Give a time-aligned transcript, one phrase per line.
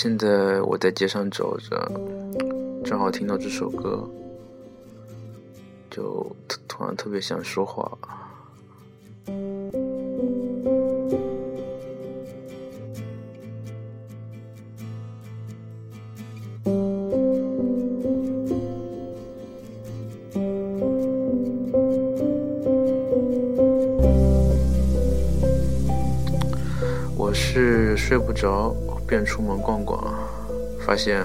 [0.00, 1.90] 现在我在街上走着，
[2.84, 4.08] 正好听到这首歌，
[5.90, 6.24] 就
[6.68, 7.98] 突然特别想说话。
[27.16, 28.72] 我是睡不着。
[29.08, 29.98] 便出门逛逛，
[30.84, 31.24] 发现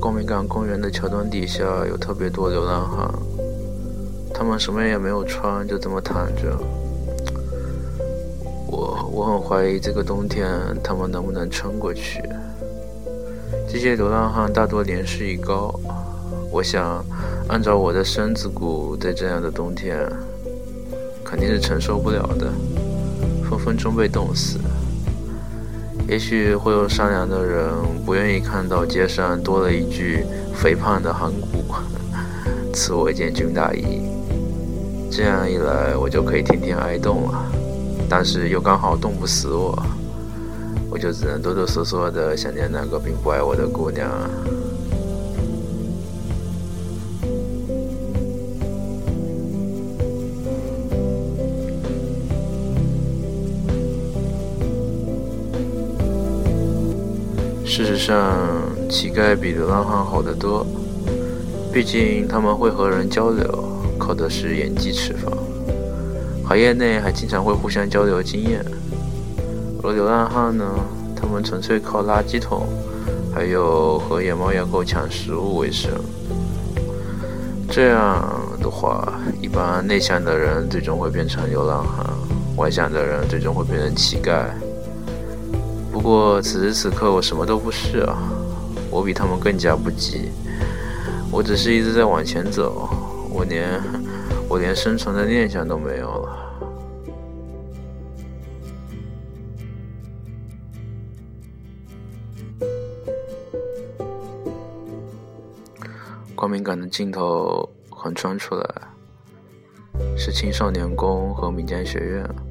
[0.00, 3.12] 光明港公园的桥墩底下有特别多流浪汉，
[4.32, 6.58] 他们什么也没有穿，就这么躺着。
[8.66, 10.48] 我我很怀疑这个冬天
[10.82, 12.22] 他们能不能撑过去。
[13.68, 15.78] 这些流浪汉大多年事已高，
[16.50, 17.04] 我想
[17.48, 20.10] 按照我的身子骨，在这样的冬天
[21.22, 22.50] 肯定是承受不了的，
[23.48, 24.58] 分分钟被冻死。
[26.08, 27.68] 也许会有善良的人
[28.06, 31.74] 不愿意看到街上多了一具肥胖的骸骨，
[32.72, 34.00] 赐我一件军大衣，
[35.10, 37.44] 这样一来我就可以天天挨冻了。
[38.08, 39.78] 但是又刚好冻不死我，
[40.90, 44.08] 我就只能哆哆嗦嗦的想念那个并不爱我的姑娘。
[57.78, 58.36] 事实上，
[58.90, 60.66] 乞丐比流浪汉好得多。
[61.72, 63.46] 毕竟他们会和人交流，
[63.96, 65.32] 靠的是演技吃饭。
[66.44, 68.64] 行业内还经常会互相交流经验。
[69.80, 70.64] 而流浪汉呢，
[71.14, 72.66] 他们纯粹靠垃圾桶，
[73.32, 75.92] 还有和野猫野狗抢食物为生。
[77.70, 78.28] 这样
[78.60, 82.04] 的话，一般内向的人最终会变成流浪汉，
[82.56, 84.46] 外向的人最终会变成乞丐。
[85.98, 88.16] 不过此时此刻我什么都不是啊，
[88.88, 90.30] 我比他们更加不急，
[91.28, 92.88] 我只是一直在往前走，
[93.28, 93.68] 我连
[94.48, 96.38] 我连生存的念想都没有了。
[106.36, 108.64] 光明港的尽头横穿出来，
[110.16, 112.47] 是青少年宫和民间学院。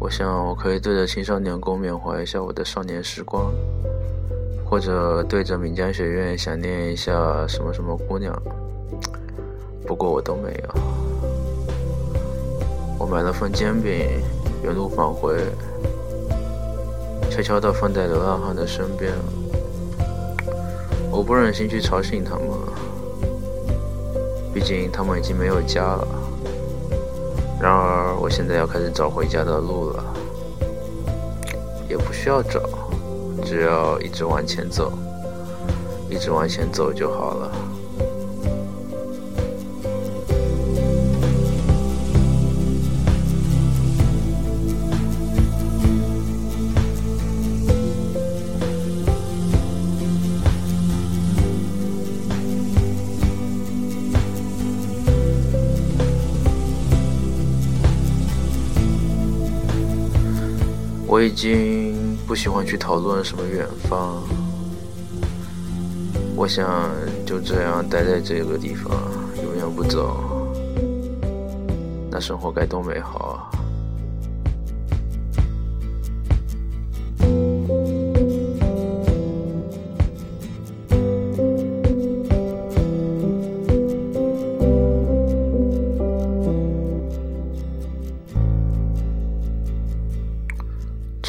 [0.00, 3.52] 我想，我可以对着青少年宫缅怀一下我的少年时光，
[4.64, 8.32] 或者对着闽江学院想念一下什么什么姑娘。
[9.84, 10.74] 不过我都没有。
[12.96, 13.92] 我买了份煎饼，
[14.62, 15.36] 原路返回，
[17.28, 19.12] 悄悄地放在流浪汉的身边。
[21.10, 22.46] 我不忍心去吵醒他们，
[24.54, 26.06] 毕竟他们已经没有家了。
[28.28, 30.04] 我现在要开始找回家的路了，
[31.88, 32.60] 也不需要找，
[33.42, 34.92] 只要一直往前走，
[36.10, 37.50] 一直往前走就好了。
[61.18, 64.22] 我已经不喜欢去讨论什么远方，
[66.36, 66.92] 我想
[67.26, 68.92] 就这样待在这个地方，
[69.42, 70.54] 永远不走，
[72.08, 73.57] 那生活该多美好啊！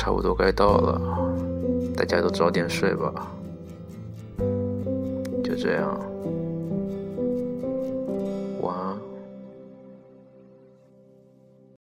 [0.09, 0.99] 差不多该到了，
[1.95, 3.31] 大家都早点睡吧。
[5.43, 5.95] 就这样。